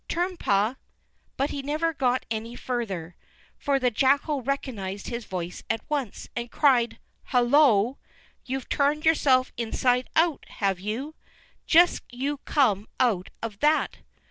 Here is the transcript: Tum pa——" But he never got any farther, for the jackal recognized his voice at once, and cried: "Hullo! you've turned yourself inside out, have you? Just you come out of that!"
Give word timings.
Tum 0.07 0.35
pa——" 0.35 0.77
But 1.37 1.51
he 1.51 1.61
never 1.61 1.93
got 1.93 2.25
any 2.31 2.55
farther, 2.55 3.15
for 3.59 3.77
the 3.77 3.91
jackal 3.91 4.41
recognized 4.41 5.09
his 5.09 5.25
voice 5.25 5.61
at 5.69 5.87
once, 5.91 6.27
and 6.35 6.49
cried: 6.49 6.97
"Hullo! 7.25 7.99
you've 8.43 8.67
turned 8.67 9.05
yourself 9.05 9.53
inside 9.57 10.09
out, 10.15 10.43
have 10.57 10.79
you? 10.79 11.13
Just 11.67 12.01
you 12.09 12.37
come 12.45 12.87
out 12.99 13.29
of 13.43 13.59
that!" 13.59 13.97